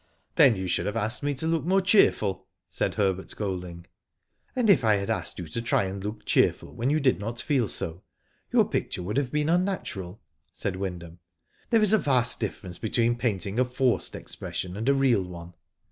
Then 0.33 0.55
you 0.55 0.65
should 0.67 0.87
have 0.87 0.97
asked 0.97 1.21
me 1.21 1.35
to 1.35 1.45
look 1.45 1.63
more 1.63 1.79
cheerful," 1.79 2.47
said 2.71 2.95
Herbert 2.95 3.35
Golding. 3.35 3.85
*' 4.19 4.55
And 4.55 4.67
if 4.67 4.83
I 4.83 4.95
had 4.95 5.11
asked 5.11 5.37
you 5.37 5.47
to 5.49 5.61
try 5.61 5.83
and 5.83 6.03
look 6.03 6.25
cheerful 6.25 6.73
when 6.73 6.89
you 6.89 6.99
did 6.99 7.19
not 7.19 7.39
feel 7.39 7.67
so, 7.67 8.01
your 8.51 8.67
picture 8.67 9.03
would 9.03 9.17
have 9.17 9.31
been 9.31 9.47
unnatural," 9.47 10.19
said 10.55 10.75
Wyndham. 10.75 11.11
•* 11.65 11.69
There 11.69 11.83
is 11.83 11.93
a 11.93 11.99
vast 11.99 12.39
difference 12.39 12.79
between 12.79 13.15
painting 13.15 13.59
a 13.59 13.63
forced, 13.63 14.15
expression 14.15 14.75
and 14.75 14.89
a 14.89 14.93
real 14.95 15.21
one. 15.21 15.53